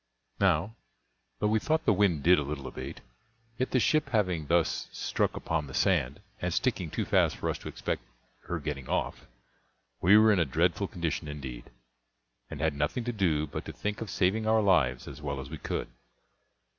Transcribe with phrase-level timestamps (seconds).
[0.39, 0.73] Now,
[1.37, 3.01] though we thought the wind did a little abate,
[3.59, 7.59] yet the ship having thus struck upon the sand, and sticking too fast for us
[7.59, 8.01] to expect
[8.45, 9.27] her getting off,
[10.01, 11.69] we were in a dreadful condition indeed,
[12.49, 15.51] and had nothing to do but to think of saving our lives as well as
[15.51, 15.87] we could.